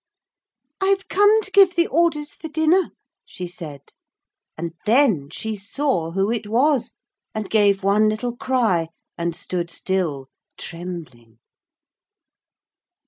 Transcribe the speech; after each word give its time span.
'I've 0.81 1.07
come 1.09 1.43
to 1.43 1.51
give 1.51 1.75
the 1.75 1.85
orders 1.85 2.33
for 2.33 2.47
dinner,' 2.47 2.89
she 3.23 3.45
said; 3.45 3.93
and 4.57 4.73
then 4.87 5.29
she 5.29 5.55
saw 5.55 6.09
who 6.09 6.31
it 6.31 6.47
was, 6.47 6.93
and 7.35 7.51
gave 7.51 7.83
one 7.83 8.09
little 8.09 8.35
cry 8.35 8.87
and 9.15 9.35
stood 9.35 9.69
still, 9.69 10.27
trembling. 10.57 11.37